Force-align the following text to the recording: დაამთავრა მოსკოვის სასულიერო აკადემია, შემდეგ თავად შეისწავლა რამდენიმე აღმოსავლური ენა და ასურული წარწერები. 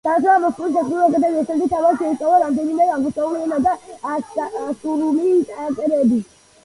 დაამთავრა 0.05 0.35
მოსკოვის 0.43 0.71
სასულიერო 0.75 1.03
აკადემია, 1.09 1.43
შემდეგ 1.49 1.69
თავად 1.73 1.99
შეისწავლა 1.99 2.39
რამდენიმე 2.45 2.87
აღმოსავლური 2.95 3.45
ენა 3.49 3.61
და 3.67 4.49
ასურული 4.65 5.31
წარწერები. 5.53 6.19